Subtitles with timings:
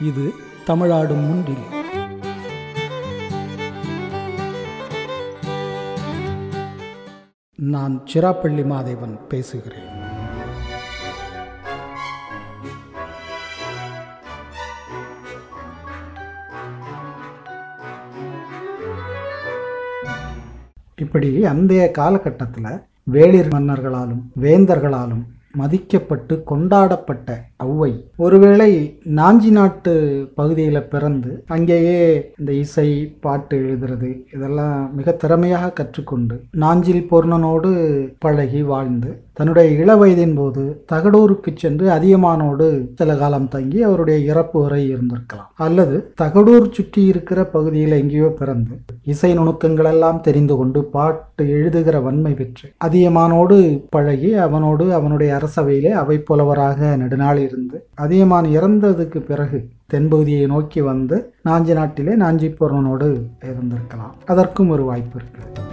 [0.00, 0.34] இது
[0.66, 1.64] தமிழாடும் முன்றில்.
[7.54, 9.94] நான் சிராப்பள்ளி மாதேவன் பேசுகிறேன்.
[20.96, 25.24] இப்படி அந்த காலகட்டத்தில் வேளிர் மன்னர்களாலும் வேந்தர்களாலும்
[25.58, 27.28] மதிக்கப்பட்டு கொண்டாடப்பட்ட
[27.64, 28.70] ஔவை ஒருவேளை
[29.18, 29.92] நாஞ்சி நாட்டு
[30.34, 32.00] பகுதியில் பிறந்து அங்கேயே
[32.38, 32.88] இந்த இசை
[33.20, 37.70] பாட்டு எழுதுறது இதெல்லாம் மிக திறமையாக கற்றுக்கொண்டு நாஞ்சில் பொருணனோடு
[38.18, 44.94] பழகி வாழ்ந்து தன்னுடைய இள வயதின் போது தகடூருக்கு சென்று அதியமானோடு சில காலம் தங்கி அவருடைய இறப்பு வரை
[44.94, 45.50] இருந்திருக்கலாம்.
[45.56, 52.32] அல்லது தகடூர் சுற்றி இருக்கிற பகுதியில் எங்கேயோ பிறந்து இசை நுணுக்கங்கள் எல்லாம் தெரிந்து கொண்டு பாட்டு எழுதுகிற வன்மை
[52.32, 53.58] பெற்று அதியமானோடு
[53.90, 59.58] பழகி அவனோடு அவனுடைய அரசவையிலே அவை புலவராக நெடுநாள் இருந்து அதியமான் இறந்ததுக்கு பிறகு
[59.92, 61.16] தென்பகுதியை நோக்கி வந்து
[61.48, 62.48] நாஞ்சி நாட்டிலே நாஞ்சி
[63.50, 64.14] இருந்திருக்கலாம்.
[64.32, 65.64] அதற்கும் ஒரு வாய்ப்பு இருக்குது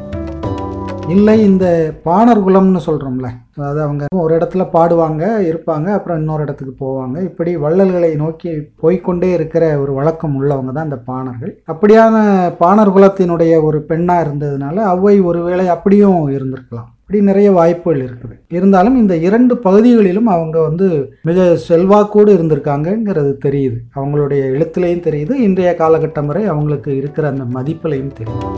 [1.13, 1.66] இல்லை இந்த
[2.03, 7.17] பாணர் குலம்னு சொல்கிறோம்ல அதாவது அவங்க ஒரு இடத்துல பாடுவாங்க இருப்பாங்க அப்புறம் இன்னொரு இடத்துக்கு போவாங்க.
[7.29, 8.51] இப்படி வள்ளல்களை நோக்கி
[8.83, 11.53] போய்க்கொண்டே இருக்கிற ஒரு வழக்கம் உள்ளவங்க தான் இந்த பாணர்கள்.
[11.73, 12.16] அப்படியான
[12.61, 16.89] பாணர் குலத்தினுடைய ஒரு பெண்ணாக இருந்ததுனால அவ்வை ஒருவேளை அப்படியும் இருந்திருக்கலாம்.
[17.14, 18.36] இப்படி நிறைய வாய்ப்புகள் இருக்குது.
[18.47, 20.88] இருந்தாலும் இந்த இரண்டு பகுதிகளிலும் அவங்க வந்து
[21.22, 23.78] மிக செல்வாக்கோடு இருந்திருக்காங்கங்கிறது தெரியுது.
[23.95, 25.34] அவங்களுடைய எழுத்துலையும் தெரியுது.
[25.47, 28.50] இன்றைய காலகட்டம் வரை அவங்களுக்கு இருக்கிற அந்த மதிப்பிலையும் தெரியுது.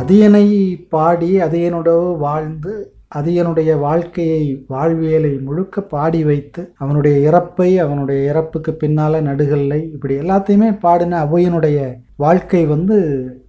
[0.00, 0.46] அதியனை
[0.88, 2.72] பாடி அதியனோட வாழ்ந்து
[3.18, 11.24] அதியனுடைய வாழ்க்கையை வாழ்வியலை முழுக்க பாடி வைத்து அவனுடைய இறப்பை அவனுடைய இறப்புக்கு பின்னால நடுகல்லை இப்படி எல்லாத்தையுமே பாடின
[11.24, 11.80] அவையனுடைய
[12.16, 12.98] வாழ்க்கை வந்து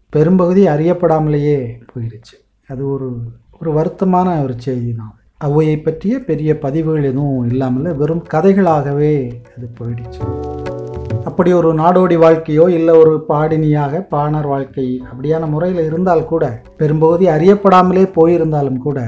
[0.10, 1.60] பெரும்பகுதி அறியப்படாமலேயே
[1.94, 2.36] போயிருச்சு.
[2.68, 3.08] அது ஒரு
[3.62, 9.12] ஒரு வருத்தமான ஒரு செய்தி தான் அவ்வையை பற்றிய பெரிய பதிவுகள் எதுவும் இல்லாமல் வெறும் கதைகளாகவே
[9.56, 10.22] அது போயிடுச்சு.
[11.30, 16.46] அப்படி ஒரு நாடோடி வாழ்க்கையோ இல்லை ஒரு பாடினியாக பாணர் வாழ்க்கை அப்படியான முறையில் இருந்தால் கூட
[16.80, 19.00] பெரும்பகுதி அறியப்படாமலே போயிருந்தாலும் கூட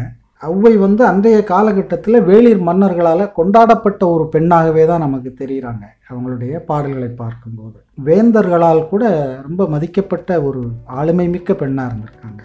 [0.41, 7.77] அவ்வை வந்து அன்றைய காலகட்டத்தில் வேளிர் மன்னர்களால் கொண்டாடப்பட்ட ஒரு பெண்ணாகவே தான் நமக்கு தெரிகிறாங்க அவங்களுடைய பாடல்களை பார்க்கும்போது.
[8.07, 9.03] வேந்தர்களால் கூட
[9.47, 10.63] ரொம்ப மதிக்கப்பட்ட ஒரு
[10.99, 12.41] ஆளுமை மிக்க பெண்ணாக இருந்திருக்காங்க.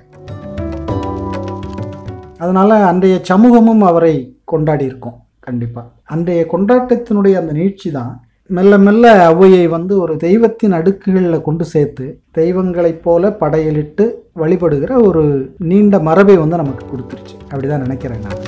[2.38, 8.12] அதனால் அன்றைய சமூகமும் அவரை கொண்டாடி இருக்கும் கண்டிப்பாக அன்றைய கொண்டாட்டத்தினுடைய அந்த நீட்சி தான்.
[8.50, 14.04] மெல்ல மெல்ல ஒளவையை வந்து ஒரு தெய்வத்தின் அடுக்குகளில் கொண்டு சேர்த்து தெய்வங்களைப் போல படையலிட்டு
[14.36, 17.34] வழிபடுகிற ஒரு நீண்ட மரபை வந்து நமக்கு கொடுத்துருச்சு.
[17.50, 18.40] அப்படிதான் நினைக்கிறேன் நான்.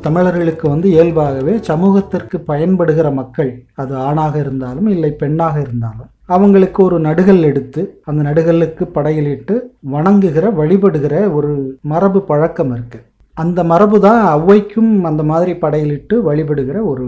[0.00, 7.42] தமிழர்களுக்கு வந்து இயல்பாகவே சமூகத்திற்கு பயன்படுகிற மக்கள் அது ஆணாக இருந்தாலும் இல்லை பெண்ணாக இருந்தாலும் அவங்களுக்கு ஒரு நடுகல்
[7.50, 9.54] எடுத்து அந்த நடுகளுக்கு படையலிட்டு
[9.94, 11.52] வணங்குகிற வழிபடுகிற ஒரு
[11.92, 12.98] மரபு பழக்கம் இருக்கு.
[13.36, 17.06] அந்த மரபு தான் ஔவைக்கும் அந்த மாதிரி படையலிட்டு வழிபடுகிற ஒரு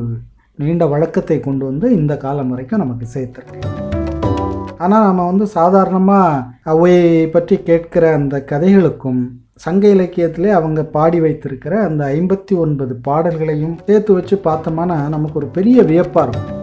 [0.58, 3.60] நீண்ட வழக்கத்தை கொண்டு வந்து இந்த காலம் வரைக்கும் நமக்கு சேர்த்துருக்கு.
[4.84, 6.44] ஆனால் நம்ம வந்து சாதாரணமாக
[6.74, 9.20] ஔவையை பற்றி கேட்கிற அந்த கதைகளுக்கும்
[9.66, 15.82] சங்க இலக்கியத்திலே அவங்க பாடி வைத்திருக்கிற அந்த ஐம்பத்தி ஒன்பது பாடல்களையும் சேர்த்து வச்சு பார்த்தோம்னா நமக்கு ஒரு பெரிய
[15.90, 16.59] வியப்பாக இருக்கும்.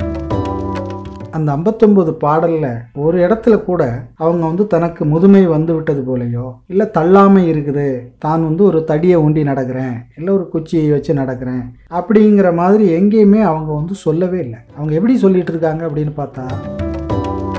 [1.37, 3.81] அந்த ஐம்பத்தொம்பது பாடலில் ஒரு இடத்துல கூட
[4.17, 7.87] அவங்க வந்து தனக்கு முதுமை வந்து விட்டது போலையோ இல்லை தள்ளாமை இருக்குது
[8.17, 13.69] தான் வந்து ஒரு தடியை ஊண்டி நடக்கிறேன் இல்லை ஒரு குச்சியை வச்சு நடக்கிறேன் அப்படிங்கிற மாதிரி எங்கேயுமே அவங்க
[13.73, 14.59] வந்து சொல்லவே இல்லை.
[14.77, 16.45] அவங்க எப்படி சொல்லிட்டு இருக்காங்க அப்படின்னு பார்த்தா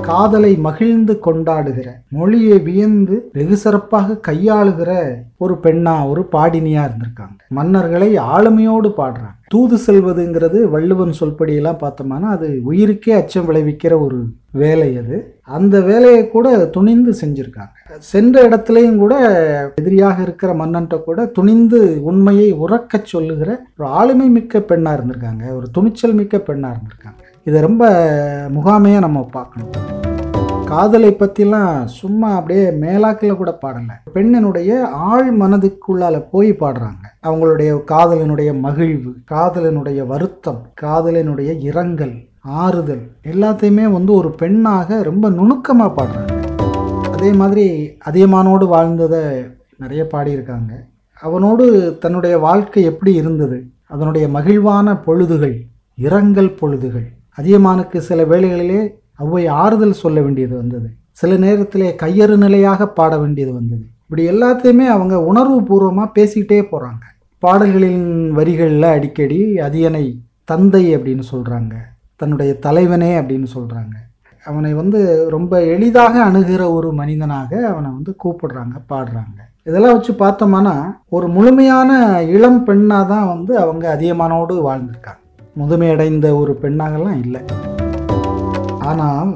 [0.09, 4.91] காதலை மகிழ்ந்து கொண்டாடுகிற மொழியை வியந்து வெகு சிறப்பாக கையாளுகிற
[5.37, 7.37] ஒரு பெண்ணா ஒரு பாடினியா இருந்திருக்காங்க.
[7.57, 9.35] மன்னர்களை ஆளுமையோடு பாடுறாங்க.
[9.49, 14.19] தூது செல்வதுங்கிறது வள்ளுவன் சொல்படியெல்லாம் பார்த்தோம்னா அது உயிருக்கே அச்சம் விளைவிக்கிற ஒரு
[14.51, 15.17] வேலை அது.
[15.43, 17.75] அந்த வேலையை கூட துணிந்து செஞ்சுருக்காங்க.
[17.99, 19.15] சென்ற இடத்துலையும் கூட
[19.77, 25.57] எதிரியாக இருக்கிற மன்னன்ட்ட கூட துணிந்து உண்மையை உறக்கச் சொல்லுகிற ஒரு ஆளுமை மிக்க பெண்ணாக இருந்திருக்காங்க.
[25.57, 27.23] ஒரு துணிச்சல் மிக்க பெண்ணாக இருந்திருக்காங்க.
[27.45, 27.85] இதை ரொம்ப
[28.55, 29.71] முகாமையாக நம்ம பார்க்கணும்.
[30.69, 33.97] காதலை பற்றிலாம் சும்மா அப்படியே மேலாக்கில் கூட பாடலை.
[34.15, 37.05] பெண்ணினுடைய ஆழ் மனதுக்குள்ளால போய் பாடுறாங்க.
[37.23, 46.33] அவங்களுடைய காதலினுடைய மகிழ்வு காதலினுடைய வருத்தம் காதலினுடைய இரங்கல் ஆறுதல் எல்லாத்தையுமே வந்து ஒரு பெண்ணாக ரொம்ப நுணுக்கமாக பாடுறாங்க.
[47.13, 50.73] அதே மாதிரி அதியமானோடு வாழ்ந்ததை நிறைய பாடியிருக்காங்க.
[51.21, 53.65] அவனோடு தன்னுடைய வாழ்க்கை எப்படி இருந்தது?
[53.87, 55.57] அதனுடைய மகிழ்வான பொழுதுகள்
[55.95, 57.07] இரங்கல் பொழுதுகள்.
[57.43, 60.89] அதியமானுக்கு சில வேளைகளிலே அவ்வை ஆறுதல் சொல்ல வேண்டியது வந்தது.
[61.11, 63.85] சில நேரத்திலே கையறு நிலையாக பாட வேண்டியது வந்தது.
[64.05, 67.05] இப்படி எல்லாத்தையுமே அவங்க உணர்வு பூர்வமாக பேசிக்கிட்டே போகிறாங்க
[67.43, 70.05] பாடல்களின் வரிகளில் அடிக்கடி அதியனை
[70.45, 71.75] தந்தை அப்படின்னு சொல்கிறாங்க
[72.17, 73.97] தன்னுடைய தலைவனே அப்படின்னு சொல்கிறாங்க
[74.47, 75.01] அவனை வந்து
[75.35, 79.39] ரொம்ப எளிதாக அணுகிற ஒரு மனிதனாக அவனை வந்து கூப்பிடுறாங்க பாடுறாங்க.
[79.65, 80.75] இதெல்லாம் வச்சு பார்த்தோம்னா
[81.09, 81.91] ஒரு முழுமையான
[82.23, 85.21] இளம் பெண்ணாக தான் வந்து அவங்க அதிகமானோடு வாழ்ந்திருக்காங்க.
[85.61, 87.43] முதுமையடைந்த ஒரு பெண்ணாகலாம் இல்லை.
[88.91, 89.31] ஆனால்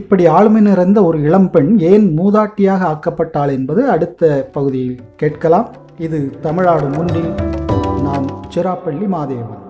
[0.00, 5.68] இப்படி ஆளுமை நிறைந்த ஒரு இளம்பெண் ஏன் மூதாட்டியாக ஆக்கப்பட்டாள் என்பது அடுத்த பகுதியில் கேட்கலாம்.
[6.06, 7.32] இது தமிழ்நாடு முன்னில்
[8.06, 9.62] நான் சிராப்பள்ளி மாதேவன்.